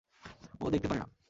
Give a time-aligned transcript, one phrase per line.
[0.61, 1.07] ও দেখতে পারে না।